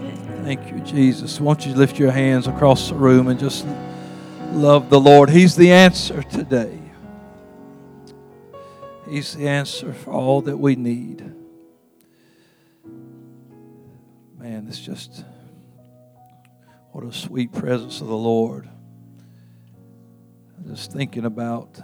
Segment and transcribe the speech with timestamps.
[0.00, 0.44] receive it.
[0.44, 1.40] Thank you, Jesus.
[1.40, 3.66] Won't you lift your hands across the room and just
[4.52, 5.30] love the Lord?
[5.30, 6.80] He's the answer today.
[9.08, 11.20] He's the answer for all that we need.
[14.38, 15.24] Man, it's just
[16.92, 18.68] what a sweet presence of the Lord.
[20.66, 21.80] Just thinking about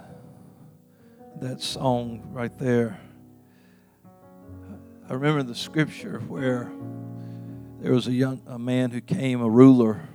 [1.39, 2.99] that song right there.
[5.09, 6.71] I remember the scripture where
[7.83, 10.07] there was a young a man who came, a ruler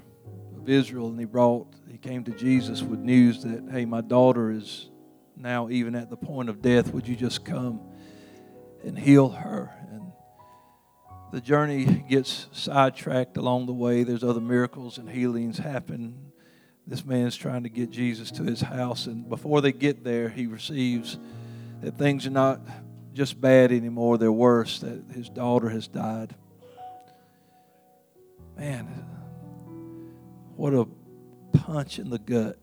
[0.56, 4.50] of Israel, and he brought he came to Jesus with news that hey, my daughter
[4.50, 4.88] is
[5.36, 6.94] now even at the point of death.
[6.94, 7.82] Would you just come
[8.82, 9.70] and heal her?
[9.92, 10.12] And
[11.30, 14.02] the journey gets sidetracked along the way.
[14.02, 16.32] There's other miracles and healings happen.
[16.86, 20.46] This man's trying to get Jesus to his house, and before they get there, he
[20.46, 21.18] receives
[21.82, 22.62] that things are not
[23.12, 26.34] just bad anymore, they're worse, that his daughter has died.
[28.58, 28.86] Man,
[30.56, 30.88] what a
[31.56, 32.58] punch in the gut.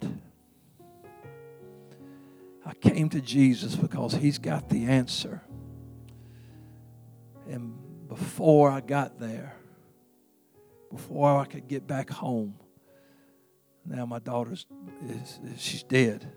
[2.65, 5.41] I came to Jesus because he's got the answer.
[7.49, 7.77] And
[8.09, 9.55] before I got there,
[10.91, 12.55] before I could get back home,
[13.85, 14.65] now my daughter's
[15.07, 16.29] is, she's dead.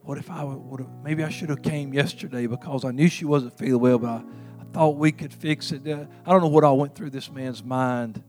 [0.00, 3.24] What if I would have maybe I should have came yesterday because I knew she
[3.24, 4.22] wasn't feeling well, but I,
[4.60, 5.86] I thought we could fix it.
[5.86, 8.24] Uh, I don't know what all went through this man's mind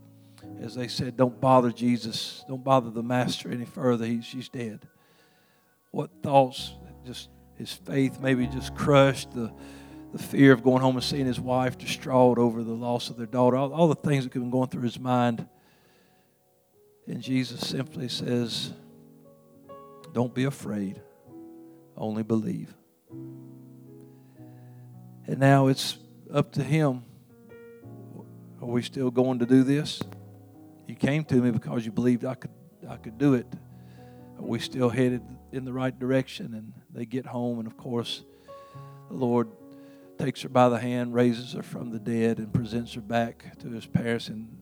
[0.61, 4.05] as they said, Don't bother Jesus, don't bother the master any further.
[4.05, 4.87] He, she's dead.
[5.91, 6.73] What thoughts,
[7.05, 9.51] just his faith maybe just crushed, the,
[10.11, 13.25] the fear of going home and seeing his wife distraught over the loss of their
[13.25, 15.47] daughter, all, all the things that could have been going through his mind.
[17.07, 18.71] And Jesus simply says,
[20.13, 21.01] Don't be afraid,
[21.97, 22.73] only believe.
[25.25, 25.97] And now it's
[26.33, 27.03] up to him.
[28.61, 30.01] Are we still going to do this?
[30.89, 32.49] You came to me because you believed I could
[32.89, 33.45] I could do it.
[34.39, 36.55] We still headed in the right direction?
[36.55, 38.23] And they get home, and of course,
[39.07, 39.49] the Lord
[40.17, 43.69] takes her by the hand, raises her from the dead, and presents her back to
[43.69, 44.29] his parents.
[44.29, 44.57] And,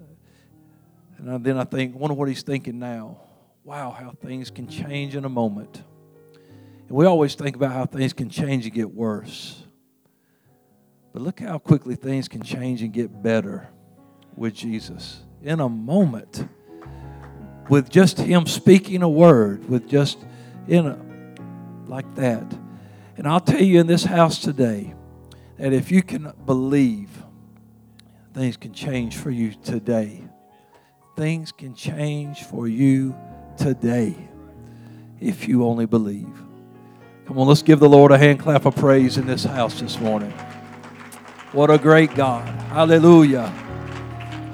[1.17, 3.21] and then I think, wonder what he's thinking now.
[3.63, 5.81] Wow, how things can change in a moment.
[6.89, 9.63] And we always think about how things can change and get worse.
[11.13, 13.69] But look how quickly things can change and get better
[14.35, 16.45] with Jesus in a moment
[17.69, 20.17] with just him speaking a word, with just
[20.67, 20.99] in a
[21.87, 22.43] like that.
[23.15, 24.93] And I'll tell you in this house today
[25.57, 27.09] that if you can believe,
[28.33, 30.21] things can change for you today.
[31.15, 33.15] Things can change for you
[33.55, 34.17] today
[35.21, 36.27] if you only believe.
[37.25, 39.97] Come on, let's give the Lord a hand clap of praise in this house this
[39.97, 40.31] morning.
[41.53, 42.45] What a great God.
[42.69, 43.66] Hallelujah.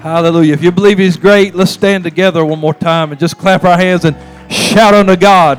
[0.04, 0.52] Hallelujah.
[0.52, 3.78] If you believe He's great, let's stand together one more time and just clap our
[3.78, 4.14] hands and
[4.52, 5.56] shout unto God.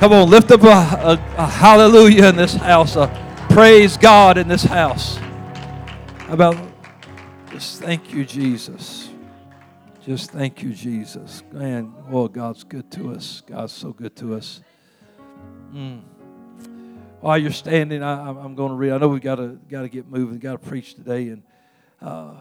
[0.00, 3.06] Come on, lift up a, a, a hallelujah in this house, a
[3.50, 5.14] praise God in this house.
[5.14, 6.56] How about
[7.52, 9.10] just thank you, Jesus.
[10.04, 11.44] Just thank you, Jesus.
[11.52, 13.44] Man, oh, God's good to us.
[13.46, 14.60] God's so good to us.
[15.72, 16.00] Mm.
[17.20, 18.90] While you're standing, I, am going to read.
[18.90, 21.44] I know we've got to got to get moving, got to preach today, and.
[22.02, 22.32] Uh,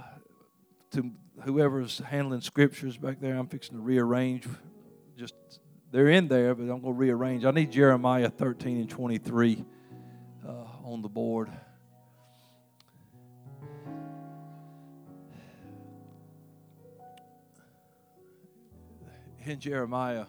[0.91, 1.11] to
[1.43, 4.45] whoever's handling scriptures back there, I'm fixing to rearrange.
[5.17, 5.35] Just
[5.91, 7.45] they're in there, but I'm going to rearrange.
[7.45, 9.65] I need Jeremiah 13 and 23
[10.47, 10.51] uh,
[10.83, 11.49] on the board.
[19.45, 20.25] In Jeremiah,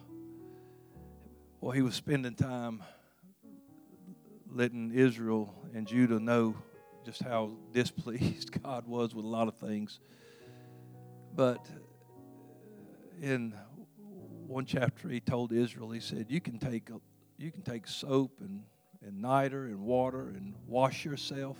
[1.59, 2.81] well, he was spending time
[4.51, 6.55] letting Israel and Judah know
[7.05, 9.99] just how displeased God was with a lot of things.
[11.35, 11.67] But
[13.21, 13.53] in
[14.47, 16.89] one chapter, he told Israel, he said, "You can take
[17.37, 18.63] you can take soap and
[19.05, 21.57] and niter and water and wash yourself.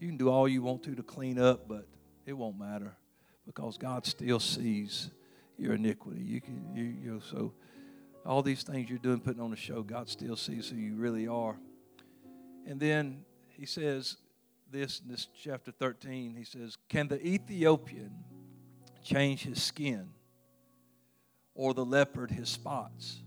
[0.00, 1.86] You can do all you want to to clean up, but
[2.26, 2.96] it won't matter
[3.46, 5.10] because God still sees
[5.58, 6.22] your iniquity.
[6.22, 7.54] You can you, you so
[8.24, 11.28] all these things you're doing, putting on a show, God still sees who you really
[11.28, 11.58] are.
[12.66, 14.16] And then he says
[14.70, 16.34] this in this chapter 13.
[16.34, 18.12] He says, "Can the Ethiopian
[19.04, 20.08] change his skin,
[21.54, 23.20] or the leopard his spots.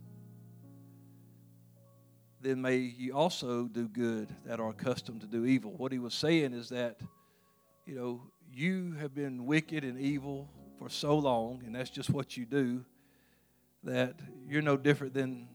[2.42, 5.74] Then may you also do good that are accustomed to do evil.
[5.78, 7.00] What he was saying is that,
[7.86, 8.22] you know,
[8.52, 12.84] you have been wicked and evil for so long, and that's just what you do,
[13.84, 15.48] that you're no different than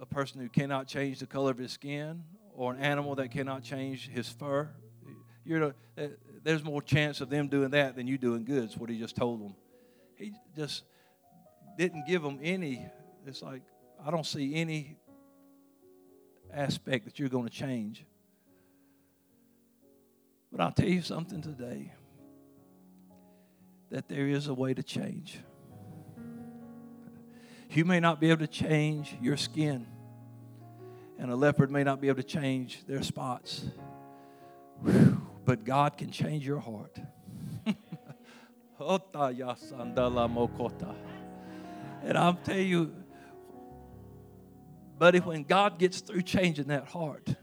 [0.00, 2.22] a person who cannot change the color of his skin
[2.54, 4.68] or an animal that cannot change his fur.
[5.44, 5.74] You're
[6.42, 8.64] there's more chance of them doing that than you doing good.
[8.64, 9.54] Is what he just told them.
[10.16, 10.84] He just
[11.76, 12.86] didn't give them any.
[13.26, 13.62] It's like
[14.04, 14.96] I don't see any
[16.52, 18.04] aspect that you're going to change.
[20.50, 21.92] But I'll tell you something today
[23.90, 25.38] that there is a way to change.
[27.70, 29.86] You may not be able to change your skin,
[31.18, 33.64] and a leopard may not be able to change their spots,
[35.50, 36.96] but God can change your heart.
[37.66, 37.76] and
[42.16, 42.94] I'm telling you,
[44.96, 47.34] buddy, when God gets through changing that heart,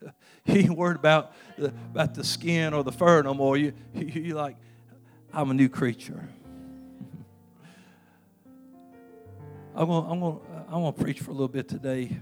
[0.46, 3.58] he ain't worried about the, about the skin or the fur no more.
[3.58, 4.56] You, you, like,
[5.34, 6.30] I'm a new creature.
[9.74, 10.38] I'm going I'm gonna,
[10.68, 12.18] I'm going to preach for a little bit today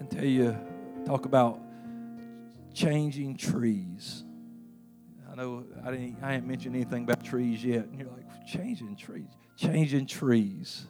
[0.00, 0.58] and tell you,
[1.06, 1.67] talk about
[2.78, 4.22] changing trees.
[5.30, 7.86] I know I didn't I ain't mentioned anything about trees yet.
[7.86, 9.26] And you're like, changing trees,
[9.56, 10.86] changing trees.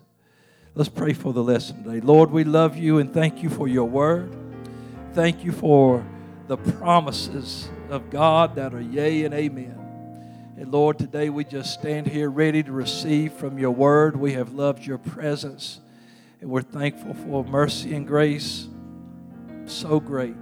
[0.75, 2.01] Let's pray for the lesson today.
[2.01, 4.37] Lord, we love you and thank you for your word.
[5.15, 6.07] Thank you for
[6.47, 9.75] the promises of God that are yea and amen.
[10.59, 14.15] And Lord, today we just stand here ready to receive from your word.
[14.15, 15.81] We have loved your presence,
[16.41, 18.69] and we're thankful for mercy and grace.
[19.67, 20.37] So great.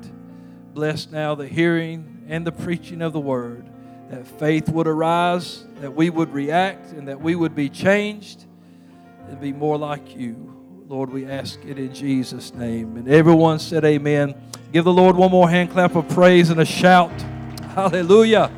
[0.77, 3.67] Bless now the hearing and the preaching of the word,
[4.11, 8.45] that faith would arise, that we would react, and that we would be changed
[9.27, 10.85] and be more like you.
[10.87, 12.99] Lord, we ask it in Jesus' name.
[12.99, 14.35] And everyone said, Amen.
[14.71, 17.23] Give the Lord one more hand clap of praise and a shout.
[17.75, 18.53] Hallelujah.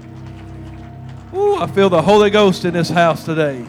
[1.32, 3.64] Ooh, I feel the Holy Ghost in this house today.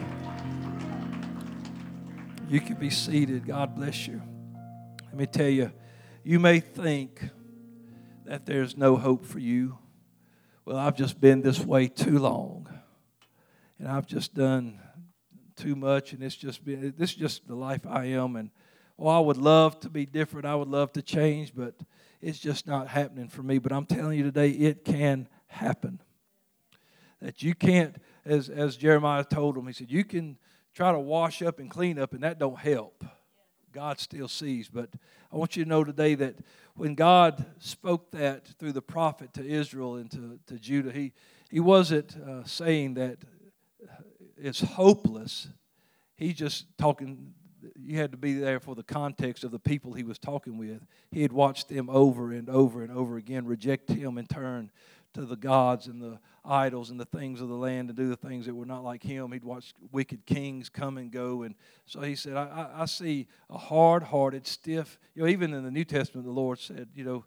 [2.48, 3.46] You can be seated.
[3.46, 4.20] God bless you.
[5.04, 5.70] Let me tell you,
[6.24, 7.30] you may think
[8.30, 9.76] that there's no hope for you.
[10.64, 12.68] Well, I've just been this way too long.
[13.76, 14.78] And I've just done
[15.56, 18.50] too much and it's just been this is just the life I am and
[19.00, 20.46] oh I would love to be different.
[20.46, 21.74] I would love to change, but
[22.20, 23.58] it's just not happening for me.
[23.58, 26.00] But I'm telling you today it can happen
[27.20, 30.38] that you can't, as, as Jeremiah told him, he said, you can
[30.72, 33.04] try to wash up and clean up, and that don't help.
[33.72, 34.68] God still sees.
[34.68, 34.90] But
[35.32, 36.36] I want you to know today that
[36.80, 41.12] when God spoke that through the prophet to Israel and to, to Judah, he,
[41.50, 43.18] he wasn't uh, saying that
[44.38, 45.48] it's hopeless.
[46.16, 47.34] He's just talking,
[47.78, 50.80] you had to be there for the context of the people he was talking with.
[51.10, 54.70] He had watched them over and over and over again reject him and turn
[55.14, 58.16] to the gods and the idols and the things of the land and do the
[58.16, 59.32] things that were not like him.
[59.32, 61.42] He'd watch wicked kings come and go.
[61.42, 61.54] And
[61.86, 65.64] so he said, I, I, I see a hard hearted, stiff, you know, even in
[65.64, 67.24] the New Testament, the Lord said, you know,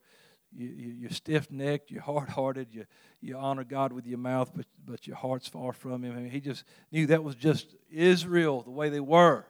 [0.55, 2.85] you, you, are stiff necked, you're hard hearted, you,
[3.21, 6.11] you honor God with your mouth, but, but your heart's far from Him.
[6.15, 9.45] I mean, he just knew that was just Israel, the way they were.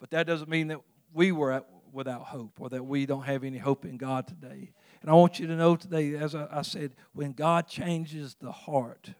[0.00, 0.80] But that doesn't mean that
[1.12, 4.72] we were at, without hope or that we don't have any hope in God today.
[5.02, 8.52] And I want you to know today, as I, I said, when God changes the
[8.52, 9.10] heart,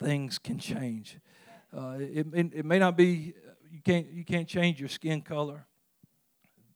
[0.00, 1.18] things can change.
[1.76, 3.34] Uh, it, it, it, may not be
[3.70, 5.66] you can't you can't change your skin color.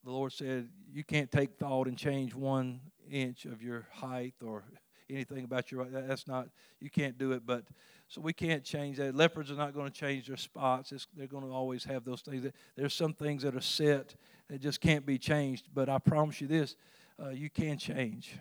[0.04, 2.80] The Lord said you can't take thought and change one
[3.10, 4.64] inch of your height or
[5.10, 6.48] anything about your that's not
[6.80, 7.44] you can't do it.
[7.44, 7.64] But
[8.08, 9.14] so we can't change that.
[9.14, 10.92] Leopards are not going to change their spots.
[10.92, 12.46] It's, they're going to always have those things.
[12.76, 14.14] There's some things that are set
[14.48, 15.68] that just can't be changed.
[15.74, 16.76] But I promise you this
[17.22, 18.36] uh, you can change.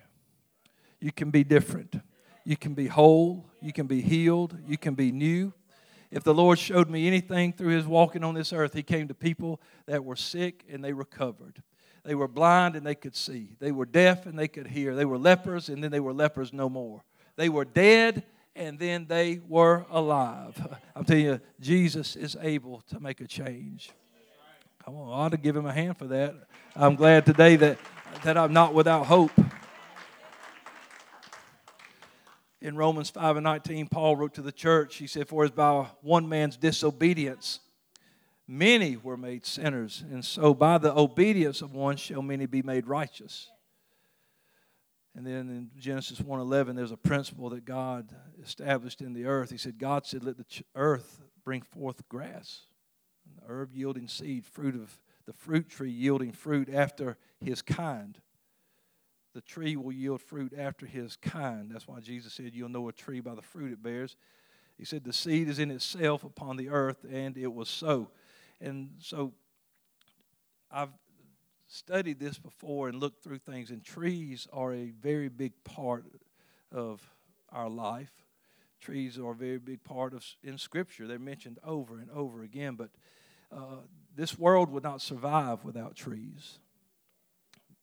[1.00, 1.96] You can be different.
[2.44, 3.46] You can be whole.
[3.60, 4.56] You can be healed.
[4.66, 5.52] You can be new.
[6.10, 9.14] If the Lord showed me anything through his walking on this earth, he came to
[9.14, 11.62] people that were sick and they recovered.
[12.04, 13.56] They were blind and they could see.
[13.58, 14.94] They were deaf and they could hear.
[14.94, 17.02] They were lepers and then they were lepers no more.
[17.34, 18.22] They were dead
[18.54, 20.56] and then they were alive.
[20.96, 23.90] I'm telling you, Jesus is able to make a change.
[24.84, 26.34] Come on, I ought to give him a hand for that.
[26.76, 27.78] I'm glad today that,
[28.24, 29.32] that I'm not without hope.
[32.60, 35.86] In Romans 5 and 19, Paul wrote to the church, he said, For as by
[36.02, 37.60] one man's disobedience
[38.48, 42.86] many were made sinners, and so by the obedience of one shall many be made
[42.86, 43.50] righteous.
[45.14, 49.50] And then in Genesis 1:11 there's a principle that God established in the earth.
[49.50, 50.44] He said God said let the
[50.74, 52.66] earth bring forth grass
[53.48, 58.18] herb yielding seed, fruit of the fruit tree yielding fruit after his kind.
[59.34, 61.70] The tree will yield fruit after his kind.
[61.70, 64.16] That's why Jesus said, You'll know a tree by the fruit it bears.
[64.78, 68.08] He said, The seed is in itself upon the earth, and it was so.
[68.60, 69.34] And so
[70.70, 70.92] I've
[71.66, 76.04] studied this before and looked through things, and trees are a very big part
[76.72, 77.02] of
[77.50, 78.12] our life.
[78.80, 81.06] Trees are a very big part of in Scripture.
[81.06, 82.76] They're mentioned over and over again.
[82.76, 82.90] But
[83.50, 83.82] uh,
[84.16, 86.58] this world would not survive without trees.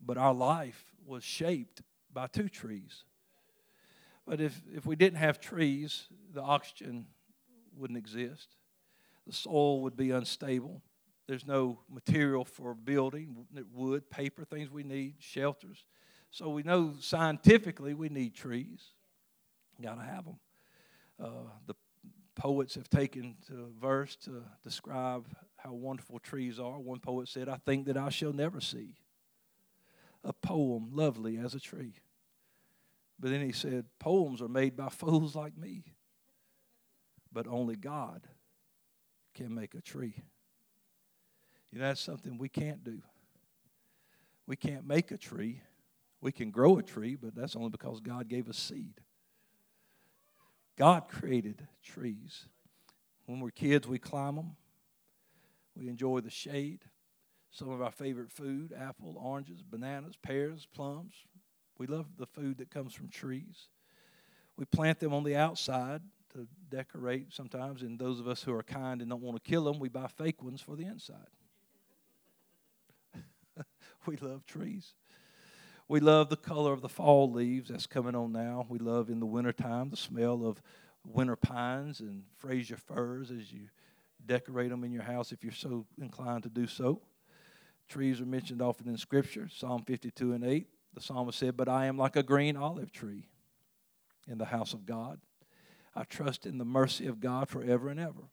[0.06, 3.04] But our life was shaped by two trees.
[4.26, 7.06] But if, if we didn't have trees, the oxygen
[7.78, 8.56] wouldn't exist.
[9.28, 10.82] The soil would be unstable.
[11.28, 15.86] There's no material for building, wood, paper, things we need, shelters.
[16.32, 18.82] So we know scientifically we need trees.
[19.82, 20.40] Got to have them.
[21.24, 21.76] Uh, the
[22.36, 25.26] poets have taken to verse to describe
[25.64, 26.80] how wonderful trees are.
[26.80, 28.96] One poet said, I think that I shall never see
[30.24, 31.94] a poem lovely as a tree.
[33.20, 35.84] But then he said, Poems are made by fools like me.
[37.32, 38.28] But only God
[39.34, 40.16] can make a tree.
[41.72, 43.02] You know, that's something we can't do.
[44.46, 45.62] We can't make a tree.
[46.22, 49.02] We can grow a tree, but that's only because God gave us seed.
[50.78, 52.46] God created trees.
[53.26, 54.56] When we're kids, we climb them.
[55.76, 56.82] We enjoy the shade.
[57.52, 61.14] Some of our favorite food apple, oranges, bananas, pears, plums.
[61.78, 63.68] We love the food that comes from trees.
[64.58, 66.02] We plant them on the outside
[66.34, 69.64] to decorate sometimes, and those of us who are kind and don't want to kill
[69.64, 71.18] them, we buy fake ones for the inside.
[74.06, 74.94] we love trees.
[75.88, 78.66] We love the color of the fall leaves that's coming on now.
[78.70, 80.62] We love in the wintertime the smell of
[81.06, 83.70] winter pines and Fraser firs as you
[84.26, 87.02] decorate them in your house if you're so inclined to do so.
[87.88, 90.68] Trees are mentioned often in Scripture, Psalm 52 and 8.
[90.94, 93.28] The psalmist said, But I am like a green olive tree
[94.28, 95.20] in the house of God.
[95.96, 98.30] I trust in the mercy of God forever and ever.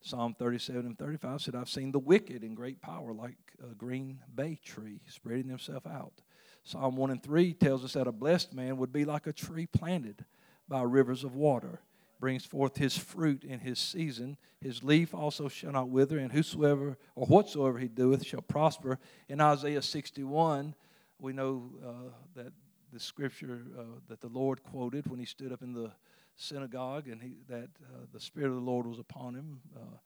[0.00, 4.20] Psalm 37 and 35 said, I've seen the wicked in great power like a green
[4.34, 6.20] bay tree spreading himself out.
[6.62, 9.66] Psalm 1 and 3 tells us that a blessed man would be like a tree
[9.66, 10.24] planted
[10.68, 11.80] by rivers of water,
[12.18, 14.36] brings forth his fruit in his season.
[14.60, 18.98] His leaf also shall not wither, and whosoever or whatsoever he doeth shall prosper.
[19.28, 20.74] In Isaiah 61,
[21.18, 21.92] we know uh,
[22.36, 22.52] that
[22.92, 25.90] the scripture uh, that the Lord quoted when he stood up in the
[26.36, 29.60] synagogue and he, that uh, the Spirit of the Lord was upon him.
[29.76, 29.96] Uh,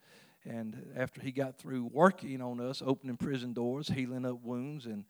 [0.44, 5.04] and after he got through working on us, opening prison doors, healing up wounds, and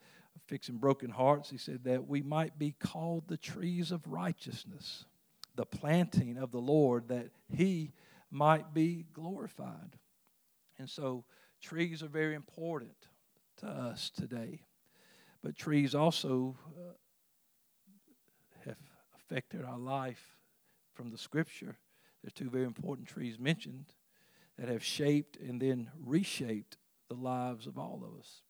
[0.47, 5.05] fixing broken hearts, he said that we might be called the trees of righteousness,
[5.59, 7.91] the planting of the Lord, that he
[8.31, 9.97] might be glorified.
[10.77, 11.25] And so,
[11.61, 12.95] trees are very important
[13.57, 14.61] to us today.
[15.43, 16.93] But trees also uh,
[18.67, 18.77] have
[19.17, 20.37] affected our life
[20.93, 21.75] from the scripture.
[22.23, 23.87] There's two very important trees mentioned
[24.57, 26.77] that have shaped and then reshaped
[27.09, 28.43] the lives of all of us.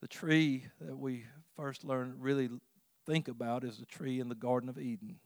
[0.00, 2.48] The tree that we first learn really
[3.04, 5.16] think about is the tree in the Garden of Eden,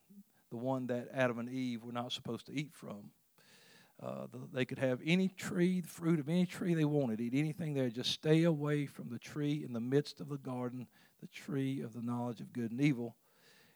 [0.50, 3.10] the one that Adam and Eve were not supposed to eat from.
[4.02, 7.34] Uh, the, they could have any tree, the fruit of any tree they wanted, eat
[7.34, 10.86] anything there, just stay away from the tree in the midst of the garden,
[11.20, 13.16] the tree of the knowledge of good and evil.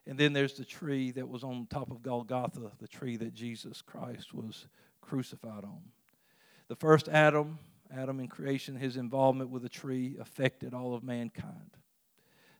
[0.06, 3.80] And then there's the tree that was on top of Golgotha, the tree that Jesus
[3.80, 4.66] Christ was
[5.00, 5.80] crucified on.
[6.68, 7.58] The first Adam,
[7.94, 11.76] Adam in creation, his involvement with the tree affected all of mankind.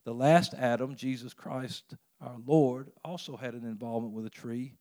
[0.05, 4.75] The last Adam, Jesus Christ our Lord, also had an involvement with a tree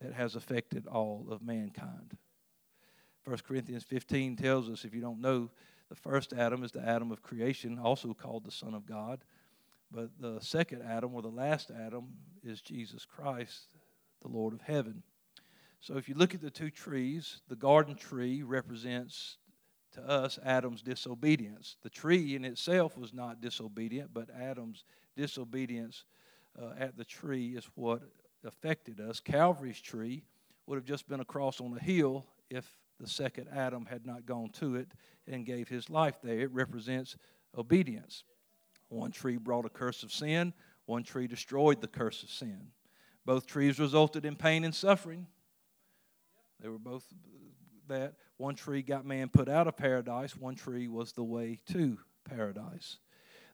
[0.00, 2.16] that has affected all of mankind.
[3.24, 5.50] 1 Corinthians 15 tells us, if you don't know,
[5.88, 9.24] the first Adam is the Adam of creation, also called the Son of God.
[9.90, 12.08] But the second Adam, or the last Adam,
[12.42, 13.68] is Jesus Christ,
[14.22, 15.02] the Lord of heaven.
[15.80, 19.38] So if you look at the two trees, the garden tree represents
[19.92, 21.76] to us Adam's disobedience.
[21.82, 24.84] The tree in itself was not disobedient, but Adam's
[25.16, 26.04] disobedience
[26.60, 28.02] uh, at the tree is what
[28.44, 29.20] affected us.
[29.20, 30.24] Calvary's tree
[30.66, 32.68] would have just been a cross on a hill if
[33.00, 34.88] the second Adam had not gone to it
[35.26, 36.40] and gave his life there.
[36.40, 37.16] It represents
[37.56, 38.24] obedience.
[38.88, 40.52] One tree brought a curse of sin,
[40.86, 42.68] one tree destroyed the curse of sin.
[43.24, 45.26] Both trees resulted in pain and suffering.
[46.60, 47.04] They were both
[47.88, 48.14] that.
[48.36, 52.98] One tree got man put out of paradise, one tree was the way to paradise.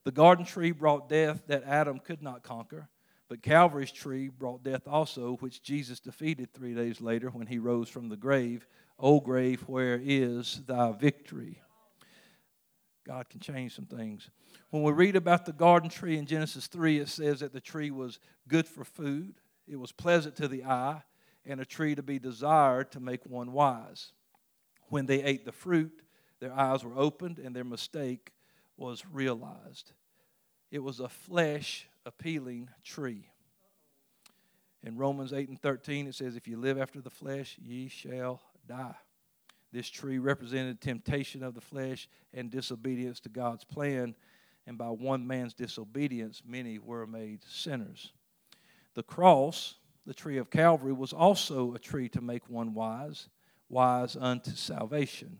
[0.04, 2.88] The garden tree brought death that Adam could not conquer.
[3.28, 7.88] But Calvary's tree brought death also, which Jesus defeated three days later when he rose
[7.88, 8.66] from the grave.
[8.98, 11.62] O grave, where is thy victory?
[13.06, 14.28] God can change some things.
[14.70, 17.92] When we read about the garden tree in Genesis 3, it says that the tree
[17.92, 19.34] was good for food,
[19.68, 21.02] it was pleasant to the eye,
[21.46, 24.12] and a tree to be desired to make one wise.
[24.88, 26.02] When they ate the fruit,
[26.40, 28.32] their eyes were opened and their mistake
[28.80, 29.92] was realized.
[30.70, 33.28] It was a flesh appealing tree.
[34.82, 38.40] In Romans 8 and 13, it says, If you live after the flesh, ye shall
[38.66, 38.96] die.
[39.72, 44.14] This tree represented temptation of the flesh and disobedience to God's plan,
[44.66, 48.12] and by one man's disobedience, many were made sinners.
[48.94, 49.74] The cross,
[50.06, 53.28] the tree of Calvary, was also a tree to make one wise,
[53.68, 55.38] wise unto salvation.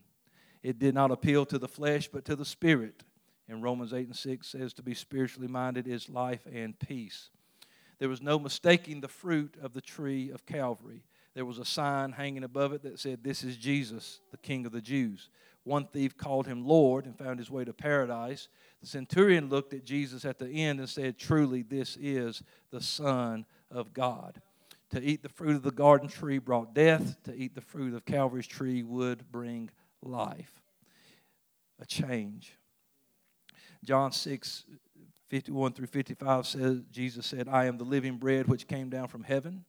[0.63, 3.03] It did not appeal to the flesh, but to the spirit.
[3.51, 7.31] And Romans 8 and 6 says to be spiritually minded is life and peace.
[7.99, 11.03] There was no mistaking the fruit of the tree of Calvary.
[11.35, 14.73] There was a sign hanging above it that said, This is Jesus, the King of
[14.73, 15.31] the Jews.
[15.65, 18.49] One thief called him Lord and found his way to paradise.
[18.81, 23.45] The centurion looked at Jesus at the end and said, Truly, this is the Son
[23.69, 24.41] of God.
[24.91, 28.05] To eat the fruit of the garden tree brought death, to eat the fruit of
[28.05, 29.71] Calvary's tree would bring
[30.03, 30.63] life.
[31.81, 32.55] A change.
[33.85, 34.65] John 6,
[35.29, 39.23] 51 through 55 says, Jesus said, I am the living bread which came down from
[39.23, 39.65] heaven.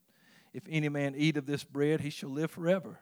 [0.52, 2.98] If any man eat of this bread, he shall live forever.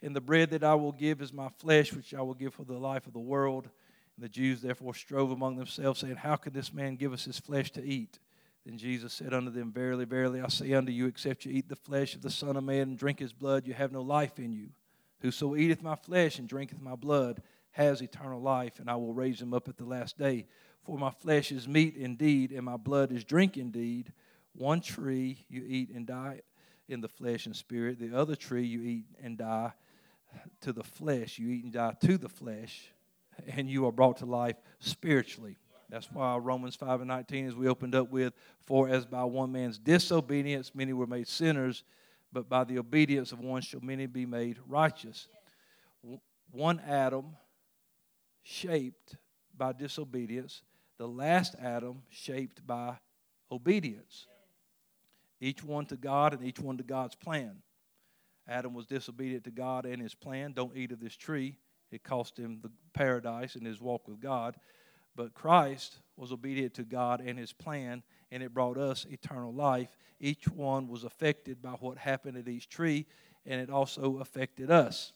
[0.00, 2.64] And the bread that I will give is my flesh, which I will give for
[2.64, 3.68] the life of the world.
[4.16, 7.38] And the Jews therefore strove among themselves, saying, How can this man give us his
[7.38, 8.18] flesh to eat?
[8.64, 11.76] Then Jesus said unto them, Verily, verily, I say unto you, except you eat the
[11.76, 14.52] flesh of the Son of Man and drink his blood, you have no life in
[14.52, 14.68] you.
[15.20, 17.42] Whoso eateth my flesh and drinketh my blood
[17.78, 20.46] has eternal life, and I will raise him up at the last day.
[20.82, 24.12] For my flesh is meat indeed, and my blood is drink indeed.
[24.52, 26.40] One tree you eat and die
[26.88, 29.72] in the flesh and spirit, the other tree you eat and die
[30.62, 31.38] to the flesh.
[31.38, 32.90] You eat and die to the flesh,
[33.46, 35.56] and you are brought to life spiritually.
[35.88, 38.34] That's why Romans 5 and 19, as we opened up with,
[38.66, 41.84] for as by one man's disobedience many were made sinners,
[42.32, 45.28] but by the obedience of one shall many be made righteous.
[46.50, 47.36] One Adam
[48.48, 49.16] shaped
[49.56, 50.62] by disobedience,
[50.96, 52.96] the last Adam shaped by
[53.52, 54.26] obedience.
[55.38, 57.56] Each one to God and each one to God's plan.
[58.48, 60.52] Adam was disobedient to God and his plan.
[60.52, 61.56] Don't eat of this tree.
[61.92, 64.56] It cost him the paradise and his walk with God.
[65.14, 69.90] But Christ was obedient to God and his plan, and it brought us eternal life.
[70.20, 73.04] Each one was affected by what happened at each tree,
[73.44, 75.12] and it also affected us.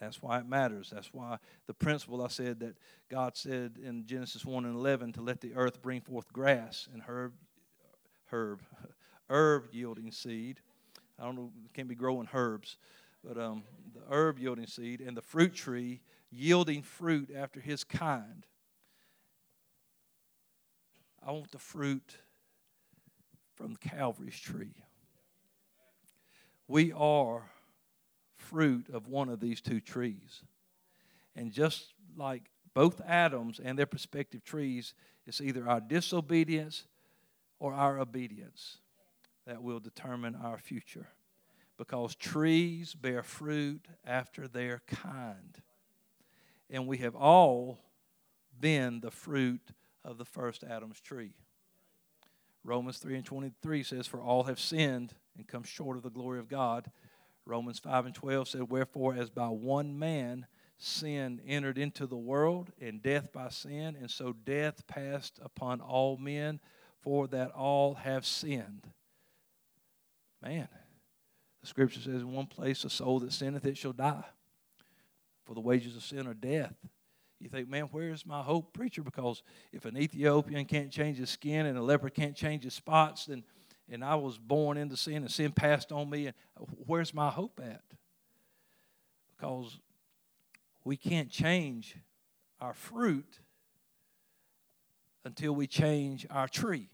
[0.00, 0.90] That's why it matters.
[0.92, 1.36] That's why
[1.66, 2.76] the principle I said that
[3.10, 7.02] God said in Genesis 1 and 11 to let the earth bring forth grass and
[7.06, 7.34] herb,
[8.32, 8.62] herb,
[9.30, 10.60] herb yielding seed.
[11.18, 12.78] I don't know, it can be growing herbs,
[13.22, 18.46] but um, the herb yielding seed and the fruit tree yielding fruit after his kind.
[21.22, 22.16] I want the fruit
[23.54, 24.74] from Calvary's tree.
[26.66, 27.50] We are
[28.50, 30.42] fruit of one of these two trees.
[31.36, 34.94] And just like both Adams and their prospective trees,
[35.26, 36.84] it's either our disobedience
[37.60, 38.78] or our obedience
[39.46, 41.06] that will determine our future.
[41.78, 45.56] Because trees bear fruit after their kind.
[46.68, 47.78] And we have all
[48.60, 49.70] been the fruit
[50.04, 51.32] of the first Adam's tree.
[52.64, 56.38] Romans 3 and 23 says, For all have sinned and come short of the glory
[56.38, 56.90] of God.
[57.50, 60.46] Romans 5 and 12 said, Wherefore, as by one man
[60.78, 66.16] sin entered into the world, and death by sin, and so death passed upon all
[66.16, 66.60] men,
[67.00, 68.86] for that all have sinned.
[70.42, 70.68] Man,
[71.60, 74.24] the scripture says in one place, a soul that sinneth, it shall die.
[75.44, 76.74] For the wages of sin are death.
[77.40, 79.02] You think, man, where's my hope, preacher?
[79.02, 83.26] Because if an Ethiopian can't change his skin and a leper can't change his spots,
[83.26, 83.44] then
[83.90, 86.34] and I was born into sin and sin passed on me, and
[86.86, 87.82] where's my hope at?
[89.36, 89.78] Because
[90.84, 91.96] we can't change
[92.60, 93.40] our fruit
[95.24, 96.88] until we change our tree.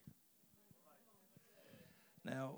[2.25, 2.55] Now,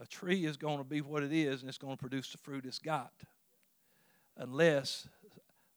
[0.00, 2.38] a tree is going to be what it is, and it's going to produce the
[2.38, 3.12] fruit it's got.
[4.36, 5.06] Unless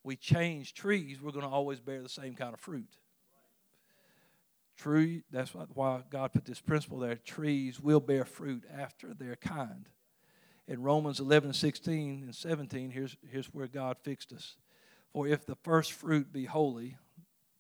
[0.04, 2.98] we change trees, we're going to always bear the same kind of fruit.
[4.78, 7.16] Tree, that's why God put this principle there.
[7.16, 9.88] Trees will bear fruit after their kind.
[10.68, 14.56] In Romans 11, 16, and 17, here's, here's where God fixed us.
[15.12, 16.98] For if the first fruit be holy,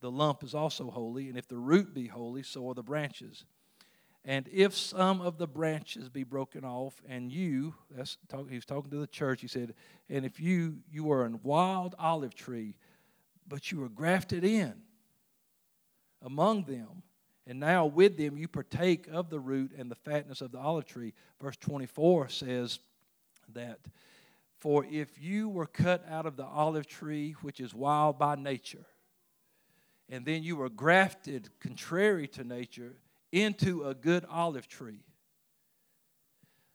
[0.02, 3.45] the lump is also holy, and if the root be holy, so are the branches.
[4.26, 8.89] And if some of the branches be broken off, and you, that's talk, he's talking
[8.91, 9.76] to the church, he said,
[10.10, 12.76] and if you you are a wild olive tree,
[13.47, 14.83] but you are grafted in
[16.24, 17.04] among them,
[17.46, 20.86] and now with them you partake of the root and the fatness of the olive
[20.86, 21.14] tree.
[21.42, 22.80] Verse 24 says
[23.54, 23.80] that,
[24.60, 28.86] For if you were cut out of the olive tree, which is wild by nature,
[30.10, 32.94] and then you were grafted contrary to nature
[33.32, 35.04] into a good olive tree.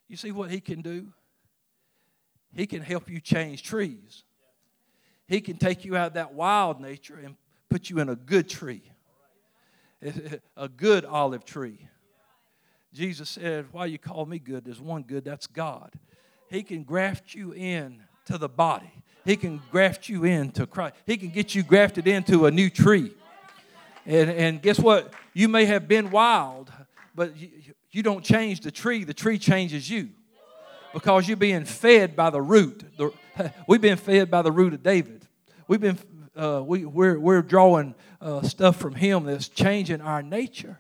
[0.08, 1.12] You see what he can do?
[2.54, 4.24] He can help you change trees.
[5.26, 7.36] He can take you out of that wild nature and
[7.68, 8.82] put you in a good tree,
[10.56, 11.88] a good olive tree.
[12.92, 14.64] Jesus said, Why you call me good?
[14.64, 15.92] There's one good, that's God.
[16.50, 18.90] He can graft you in to the body.
[19.24, 20.94] He can graft you into Christ.
[21.06, 23.12] He can get you grafted into a new tree.
[24.06, 25.12] And, and guess what?
[25.34, 26.72] You may have been wild,
[27.14, 27.50] but you,
[27.90, 30.10] you don't change the tree, the tree changes you
[30.92, 32.84] because you're being fed by the root.
[32.96, 33.12] The,
[33.68, 35.26] we've been fed by the root of David.
[35.66, 35.98] We've been,
[36.38, 40.78] uh, we, we're, we're drawing uh, stuff from him that's changing our nature.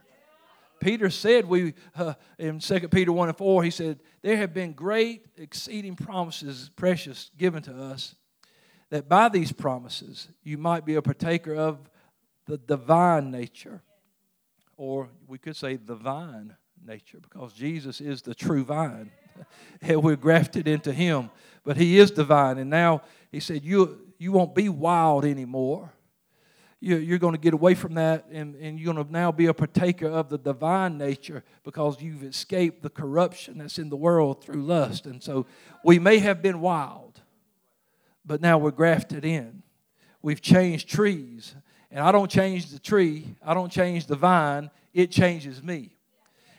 [0.80, 4.72] Peter said we uh, in 2 Peter 1 and 4, he said, There have been
[4.72, 8.14] great exceeding promises, precious, given to us,
[8.90, 11.78] that by these promises you might be a partaker of
[12.46, 13.82] the divine nature.
[14.76, 16.54] Or we could say the vine
[16.86, 19.10] nature, because Jesus is the true vine.
[19.82, 21.30] and we're grafted into him.
[21.64, 22.58] But he is divine.
[22.58, 25.92] And now he said, You, you won't be wild anymore
[26.80, 29.54] you're going to get away from that and, and you're going to now be a
[29.54, 34.62] partaker of the divine nature because you've escaped the corruption that's in the world through
[34.62, 35.06] lust.
[35.06, 35.46] And so
[35.84, 37.20] we may have been wild,
[38.24, 39.64] but now we're grafted in.
[40.22, 41.54] We've changed trees.
[41.90, 45.96] And I don't change the tree, I don't change the vine, it changes me.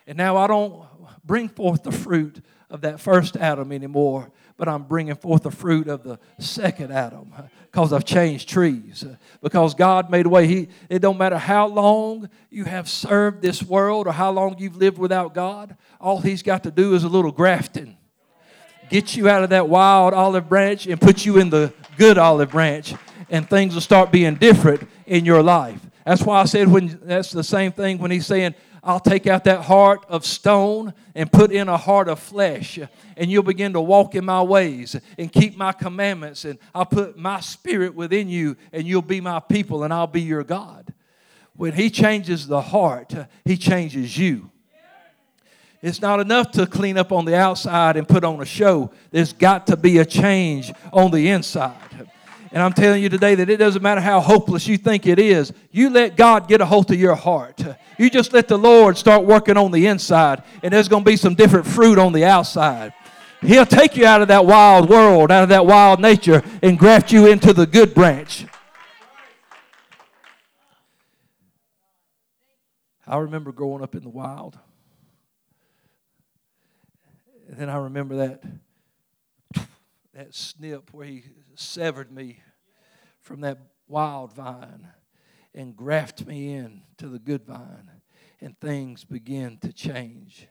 [0.08, 0.86] And now I don't
[1.24, 5.88] bring forth the fruit of that first Adam anymore, but I'm bringing forth the fruit
[5.88, 9.06] of the second Adam uh, because I've changed trees.
[9.06, 10.48] Uh, because God made a way.
[10.48, 14.76] He, it don't matter how long you have served this world or how long you've
[14.76, 17.98] lived without God, all He's got to do is a little grafting.
[18.90, 22.52] Get you out of that wild olive branch and put you in the good olive
[22.52, 22.94] branch,
[23.30, 25.80] and things will start being different in your life.
[26.06, 29.44] That's why I said when that's the same thing when he's saying, I'll take out
[29.44, 32.80] that heart of stone and put in a heart of flesh.
[33.18, 36.46] And you'll begin to walk in my ways and keep my commandments.
[36.46, 40.22] And I'll put my spirit within you, and you'll be my people, and I'll be
[40.22, 40.94] your God.
[41.56, 43.14] When He changes the heart,
[43.44, 44.50] He changes you.
[45.82, 48.92] It's not enough to clean up on the outside and put on a show.
[49.12, 52.10] There's got to be a change on the inside.
[52.52, 55.54] And I'm telling you today that it doesn't matter how hopeless you think it is,
[55.72, 57.62] you let God get a hold of your heart.
[58.00, 61.18] You just let the Lord start working on the inside, and there's going to be
[61.18, 62.94] some different fruit on the outside.
[63.42, 67.12] He'll take you out of that wild world, out of that wild nature, and graft
[67.12, 68.46] you into the good branch.
[73.08, 74.58] I remember growing up in the wild.
[77.48, 78.44] And then I remember that
[80.20, 81.24] that snip where he
[81.56, 82.42] severed me
[83.22, 84.86] from that wild vine
[85.56, 87.90] and grafted me in to the good vine
[88.42, 90.50] and things begin to change.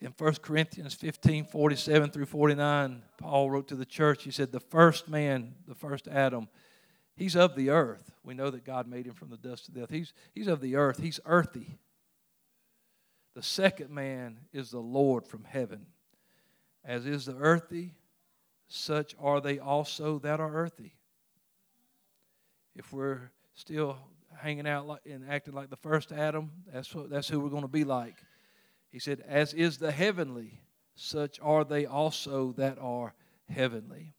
[0.00, 4.60] In 1 corinthians 15 47 through 49 paul wrote to the church he said the
[4.60, 6.48] first man the first adam
[7.16, 8.12] he's of the earth.
[8.22, 10.60] We know that god made him from the dust of the earth he's, he's of
[10.60, 11.00] the earth.
[11.00, 11.80] He's earthy.
[13.34, 15.86] The second man is the lord from heaven.
[16.84, 17.96] As is the earthy
[18.68, 20.94] such are they also that are earthy.
[22.76, 23.98] If we're still
[24.36, 27.68] hanging out and acting like the first Adam, that's, what, that's who we're going to
[27.68, 28.16] be like.
[28.90, 30.60] He said, As is the heavenly,
[30.94, 33.14] such are they also that are
[33.48, 34.14] heavenly.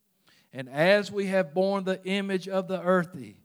[0.52, 3.38] And as we have borne the image of the earthy,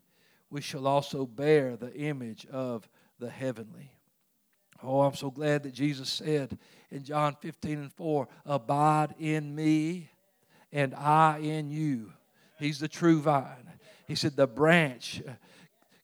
[0.50, 2.88] we shall also bear the image of
[3.18, 3.92] the heavenly.
[4.82, 6.58] Oh, I'm so glad that Jesus said
[6.90, 10.10] in John 15 and 4 Abide in me
[10.74, 12.12] and I in you.
[12.58, 13.72] He's the true vine.
[14.06, 15.22] He said, The branch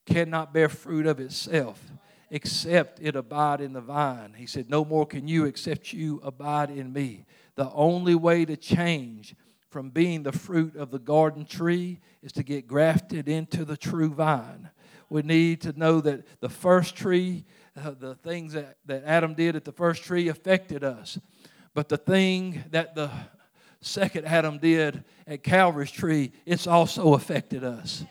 [0.06, 1.84] cannot bear fruit of itself
[2.30, 4.34] except it abide in the vine.
[4.36, 7.26] He said, No more can you except you abide in me.
[7.56, 9.34] The only way to change
[9.68, 14.10] from being the fruit of the garden tree is to get grafted into the true
[14.10, 14.70] vine.
[15.08, 17.44] We need to know that the first tree,
[17.76, 21.18] uh, the things that, that Adam did at the first tree affected us.
[21.74, 23.10] But the thing that the
[23.80, 28.04] second Adam did at Calvary's tree, it's also affected us.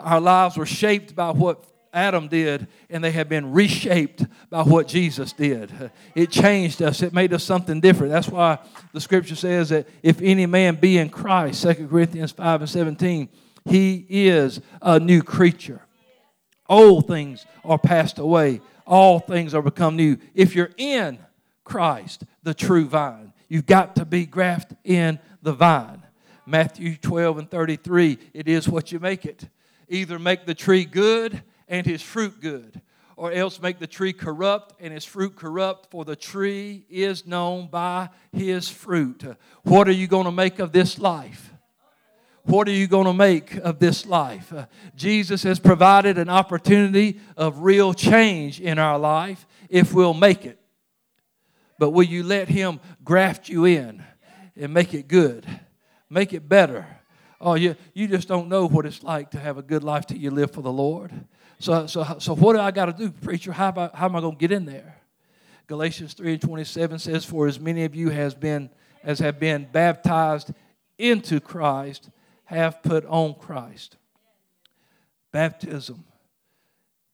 [0.00, 4.88] Our lives were shaped by what Adam did, and they have been reshaped by what
[4.88, 5.70] Jesus did.
[6.14, 8.12] It changed us, it made us something different.
[8.12, 8.58] That's why
[8.92, 13.28] the scripture says that if any man be in Christ, 2 Corinthians 5 and 17,
[13.66, 15.82] he is a new creature.
[16.68, 20.16] Old things are passed away, all things are become new.
[20.34, 21.18] If you're in
[21.64, 26.02] Christ, the true vine, You've got to be grafted in the vine.
[26.46, 29.46] Matthew 12 and 33, it is what you make it.
[29.90, 32.80] Either make the tree good and his fruit good,
[33.14, 37.66] or else make the tree corrupt and his fruit corrupt, for the tree is known
[37.66, 39.22] by his fruit.
[39.64, 41.52] What are you going to make of this life?
[42.44, 44.50] What are you going to make of this life?
[44.50, 44.64] Uh,
[44.96, 50.58] Jesus has provided an opportunity of real change in our life if we'll make it.
[51.82, 54.04] But will you let Him graft you in
[54.54, 55.44] and make it good,
[56.08, 56.86] make it better?
[57.40, 60.18] Oh, you, you just don't know what it's like to have a good life till
[60.18, 61.10] you live for the Lord.
[61.58, 63.50] So, so, so what do I got to do, preacher?
[63.50, 64.94] How, about, how am I going to get in there?
[65.66, 68.70] Galatians 3 and 27 says, For as many of you has been,
[69.02, 70.52] as have been baptized
[70.98, 72.10] into Christ,
[72.44, 73.96] have put on Christ.
[75.32, 76.04] Baptism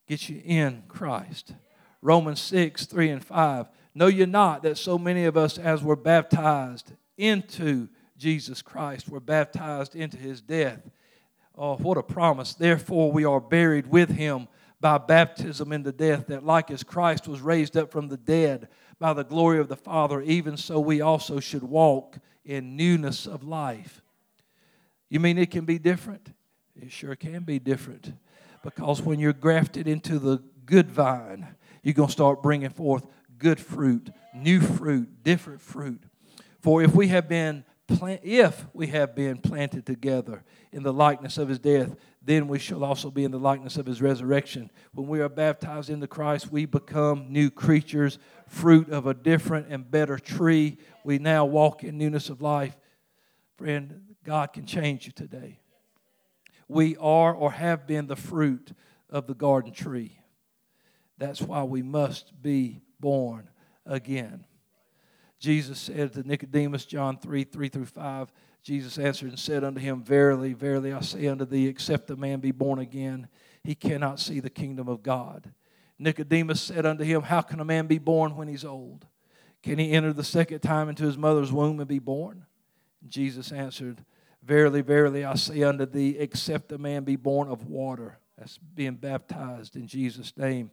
[0.06, 1.54] gets you in Christ.
[2.02, 3.66] Romans 6, 3 and 5.
[3.98, 9.18] Know you not that so many of us, as were baptized into Jesus Christ, were
[9.18, 10.88] baptized into his death?
[11.56, 12.54] Oh, what a promise.
[12.54, 14.46] Therefore, we are buried with him
[14.80, 18.68] by baptism into death, that like as Christ was raised up from the dead
[19.00, 23.42] by the glory of the Father, even so we also should walk in newness of
[23.42, 24.00] life.
[25.08, 26.32] You mean it can be different?
[26.80, 28.12] It sure can be different.
[28.62, 31.48] Because when you're grafted into the good vine,
[31.82, 33.04] you're going to start bringing forth
[33.38, 36.02] good fruit, new fruit, different fruit.
[36.60, 41.38] For if we have been plant, if we have been planted together in the likeness
[41.38, 44.70] of his death, then we shall also be in the likeness of his resurrection.
[44.92, 49.90] When we are baptized into Christ, we become new creatures, fruit of a different and
[49.90, 50.76] better tree.
[51.04, 52.76] We now walk in newness of life.
[53.56, 55.60] Friend, God can change you today.
[56.68, 58.72] We are or have been the fruit
[59.08, 60.20] of the garden tree.
[61.16, 63.48] That's why we must be born
[63.86, 64.44] again.
[65.38, 68.32] Jesus said to Nicodemus, John 3 3 through 5,
[68.62, 72.40] Jesus answered and said unto him, Verily, verily, I say unto thee, except a man
[72.40, 73.28] be born again,
[73.62, 75.52] he cannot see the kingdom of God.
[75.98, 79.06] Nicodemus said unto him, How can a man be born when he's old?
[79.62, 82.46] Can he enter the second time into his mother's womb and be born?
[83.06, 84.04] Jesus answered,
[84.42, 88.94] Verily, verily, I say unto thee, except a man be born of water, that's being
[88.94, 90.70] baptized in Jesus' name,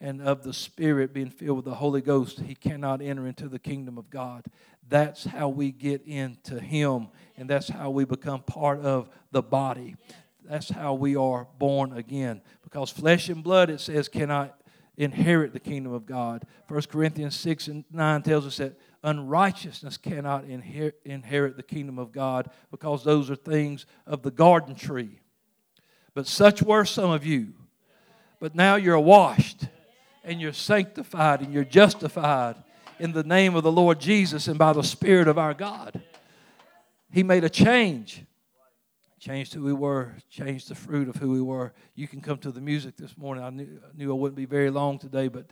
[0.00, 3.58] and of the Spirit being filled with the Holy Ghost, he cannot enter into the
[3.58, 4.44] kingdom of God.
[4.88, 9.96] That's how we get into Him, and that's how we become part of the body.
[10.44, 12.40] That's how we are born again.
[12.62, 14.60] Because flesh and blood, it says, cannot
[14.96, 16.44] inherit the kingdom of God.
[16.68, 22.10] 1 Corinthians 6 and 9 tells us that unrighteousness cannot inher- inherit the kingdom of
[22.10, 25.20] God because those are things of the garden tree.
[26.14, 27.52] But such were some of you.
[28.40, 29.68] But now you're washed
[30.24, 32.56] and you're sanctified and you're justified
[32.98, 36.02] in the name of the Lord Jesus and by the Spirit of our God.
[37.10, 38.24] He made a change.
[39.18, 41.74] Changed who we were, changed the fruit of who we were.
[41.94, 43.44] You can come to the music this morning.
[43.44, 45.44] I knew, I, knew I wouldn't be very long today, but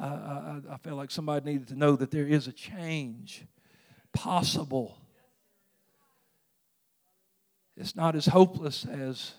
[0.00, 3.44] I, I, I felt like somebody needed to know that there is a change
[4.12, 4.98] possible.
[7.76, 9.34] It's not as hopeless as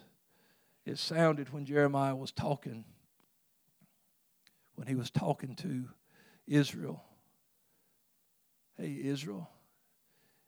[0.86, 2.86] it sounded when Jeremiah was talking,
[4.76, 5.90] when he was talking to
[6.48, 7.04] Israel.
[8.78, 9.50] Hey, Israel,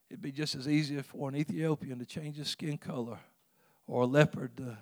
[0.10, 3.20] it'd be just as easy for an Ethiopian to change his skin color
[3.88, 4.78] or a leopard to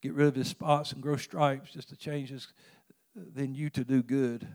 [0.00, 2.48] get rid of his spots and grow stripes just to change his
[3.14, 4.46] than you to do good.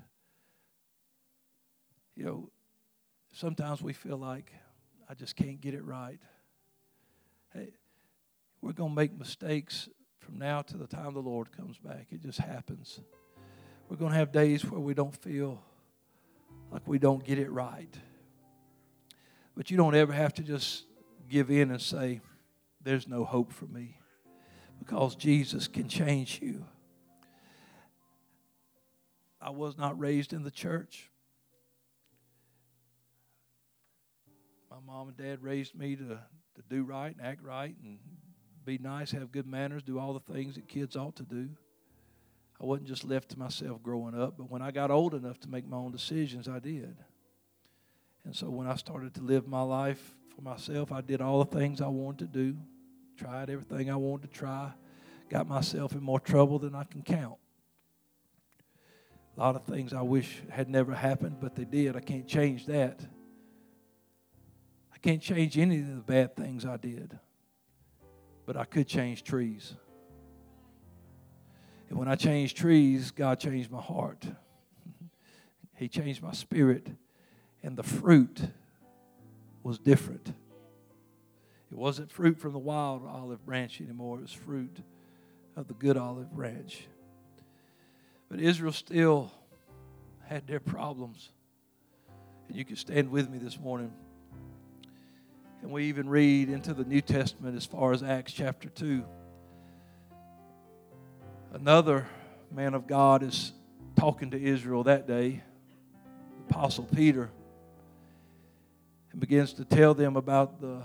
[2.16, 2.50] You know,
[3.34, 4.52] sometimes we feel like
[5.10, 6.20] I just can't get it right.
[7.54, 7.74] Hey,
[8.62, 12.08] we're going to make mistakes from now to the time the Lord comes back.
[12.12, 13.02] It just happens.
[13.94, 15.62] We're going to have days where we don't feel
[16.72, 17.96] like we don't get it right.
[19.56, 20.86] But you don't ever have to just
[21.30, 22.20] give in and say,
[22.82, 24.00] There's no hope for me.
[24.80, 26.66] Because Jesus can change you.
[29.40, 31.12] I was not raised in the church.
[34.72, 38.00] My mom and dad raised me to, to do right and act right and
[38.66, 41.50] be nice, have good manners, do all the things that kids ought to do.
[42.64, 45.50] I wasn't just left to myself growing up, but when I got old enough to
[45.50, 46.96] make my own decisions, I did.
[48.24, 51.60] And so when I started to live my life for myself, I did all the
[51.60, 52.58] things I wanted to do,
[53.18, 54.72] tried everything I wanted to try,
[55.28, 57.36] got myself in more trouble than I can count.
[59.36, 61.98] A lot of things I wish had never happened, but they did.
[61.98, 63.02] I can't change that.
[64.94, 67.20] I can't change any of the bad things I did,
[68.46, 69.74] but I could change trees.
[71.94, 74.26] And when I changed trees, God changed my heart.
[75.76, 76.88] He changed my spirit,
[77.62, 78.42] and the fruit
[79.62, 80.34] was different.
[81.72, 84.76] It wasn't fruit from the wild olive branch anymore, it was fruit
[85.56, 86.88] of the good olive branch.
[88.28, 89.32] But Israel still
[90.26, 91.30] had their problems.
[92.48, 93.94] And you can stand with me this morning.
[95.62, 99.06] And we even read into the New Testament as far as Acts chapter 2.
[101.54, 102.08] Another
[102.52, 103.54] man of God is
[103.96, 105.44] talking to Israel that day,
[106.50, 107.30] Apostle Peter,
[109.12, 110.82] and begins to tell them about the,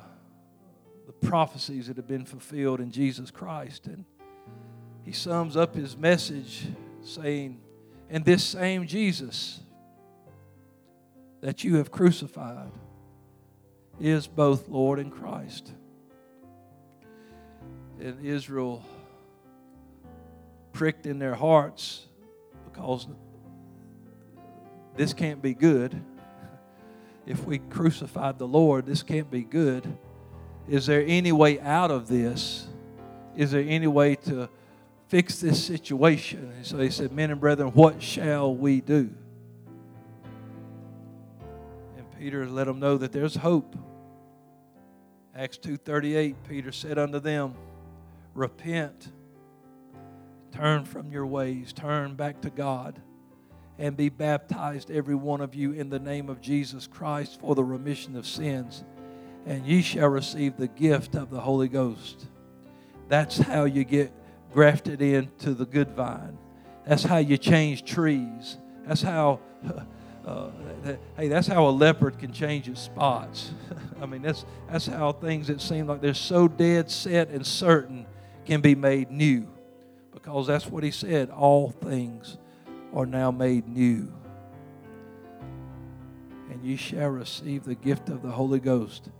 [1.06, 3.86] the prophecies that have been fulfilled in Jesus Christ.
[3.86, 4.04] And
[5.04, 6.66] he sums up his message
[7.00, 7.62] saying,
[8.10, 9.60] And this same Jesus
[11.40, 12.72] that you have crucified
[13.98, 15.72] is both Lord and Christ.
[17.98, 18.84] And Israel
[20.78, 22.06] pricked in their hearts
[22.64, 23.08] because
[24.94, 26.00] this can't be good.
[27.26, 29.98] If we crucified the Lord, this can't be good.
[30.66, 32.66] Is there any way out of this?
[33.36, 34.48] Is there any way to
[35.08, 36.50] fix this situation?
[36.56, 39.10] And so he said, Men and brethren, what shall we do?
[41.98, 43.76] And Peter let them know that there's hope.
[45.34, 47.54] Acts 2:38 Peter said unto them,
[48.32, 49.12] Repent
[50.52, 53.00] Turn from your ways, turn back to God,
[53.78, 57.62] and be baptized, every one of you, in the name of Jesus Christ for the
[57.62, 58.84] remission of sins,
[59.46, 62.26] and ye shall receive the gift of the Holy Ghost.
[63.08, 64.12] That's how you get
[64.52, 66.36] grafted into the good vine.
[66.86, 68.58] That's how you change trees.
[68.86, 69.40] That's how,
[70.26, 70.50] uh,
[71.16, 73.52] hey, that's how a leopard can change its spots.
[74.02, 78.06] I mean, that's, that's how things that seem like they're so dead set and certain
[78.44, 79.46] can be made new
[80.22, 81.30] because that's what he said.
[81.30, 82.38] All things
[82.92, 84.12] are now made new.
[86.50, 89.10] And you shall receive the gift of the Holy Ghost.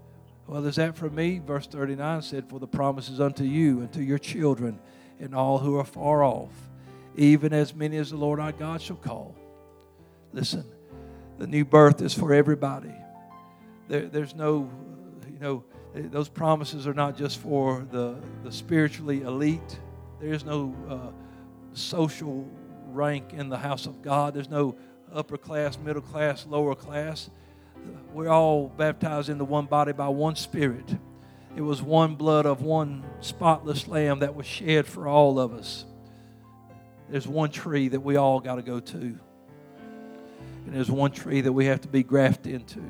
[0.49, 1.39] Well, is that for me?
[1.39, 4.81] Verse 39 said, For the promises unto you and to your children
[5.21, 6.51] and all who are far off,
[7.17, 9.37] even as many as the Lord our God shall call.
[10.33, 10.65] Listen,
[11.39, 12.95] the new birth is for everybody.
[13.87, 14.69] There, there's no,
[15.31, 19.79] you know, those promises are not just for the, the spiritually elite
[20.21, 22.49] there is no uh, social
[22.87, 24.35] rank in the house of God.
[24.35, 24.77] There's no
[25.13, 27.31] upper class, middle class, lower class.
[28.13, 30.97] We're all baptized into one body by one Spirit.
[31.57, 35.85] It was one blood of one spotless lamb that was shed for all of us.
[37.09, 38.97] There's one tree that we all got to go to.
[38.97, 42.83] And there's one tree that we have to be grafted into.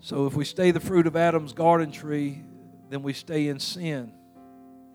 [0.00, 2.42] So if we stay the fruit of Adam's garden tree,
[2.90, 4.12] then we stay in sin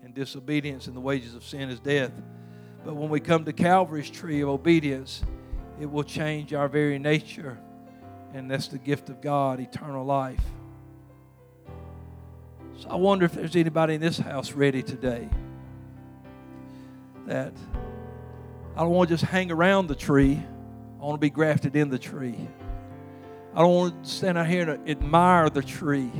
[0.02, 2.12] and disobedience, and the wages of sin is death.
[2.84, 5.22] But when we come to Calvary's tree of obedience,
[5.80, 7.58] it will change our very nature,
[8.34, 10.42] and that's the gift of God, eternal life.
[12.78, 15.28] So I wonder if there's anybody in this house ready today
[17.26, 17.52] that
[18.74, 20.42] I don't want to just hang around the tree,
[21.00, 22.48] I want to be grafted in the tree.
[23.54, 26.10] I don't want to stand out here and admire the tree.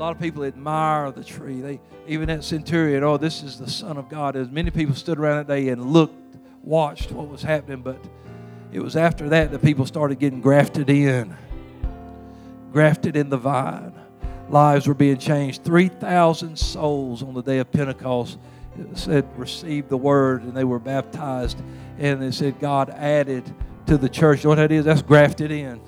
[0.00, 1.60] Lot of people admire the tree.
[1.60, 4.34] They even that centurion, oh, this is the Son of God.
[4.34, 8.02] As many people stood around that day and looked, watched what was happening, but
[8.72, 11.36] it was after that that people started getting grafted in,
[12.72, 13.92] grafted in the vine.
[14.48, 15.64] Lives were being changed.
[15.64, 18.38] Three thousand souls on the day of Pentecost
[18.94, 21.60] said received the word and they were baptized.
[21.98, 23.44] And they said God added
[23.84, 24.44] to the church.
[24.44, 24.86] You know what that is?
[24.86, 25.78] That's grafted in.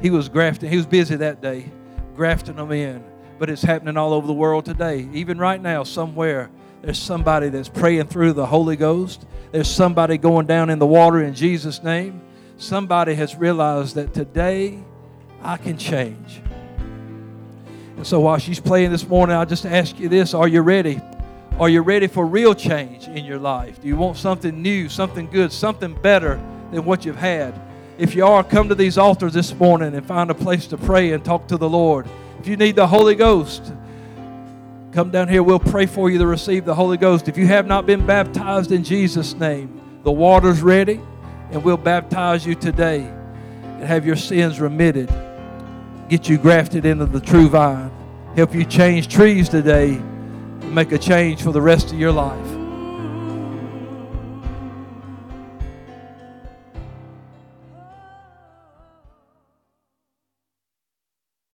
[0.00, 0.70] He was grafting.
[0.70, 1.70] He was busy that day,
[2.16, 3.04] grafting them in
[3.40, 5.08] but it's happening all over the world today.
[5.14, 6.50] Even right now, somewhere,
[6.82, 9.24] there's somebody that's praying through the Holy Ghost.
[9.50, 12.20] There's somebody going down in the water in Jesus' name.
[12.58, 14.78] Somebody has realized that today
[15.42, 16.42] I can change.
[17.96, 21.00] And so while she's playing this morning, I'll just ask you this Are you ready?
[21.58, 23.80] Are you ready for real change in your life?
[23.80, 26.38] Do you want something new, something good, something better
[26.72, 27.58] than what you've had?
[27.96, 31.12] If you are, come to these altars this morning and find a place to pray
[31.12, 32.06] and talk to the Lord.
[32.40, 33.70] If you need the Holy Ghost,
[34.92, 35.42] come down here.
[35.42, 37.28] We'll pray for you to receive the Holy Ghost.
[37.28, 41.02] If you have not been baptized in Jesus' name, the water's ready,
[41.50, 45.12] and we'll baptize you today and have your sins remitted.
[46.08, 47.90] Get you grafted into the true vine.
[48.36, 50.00] Help you change trees today.
[50.62, 52.59] Make a change for the rest of your life.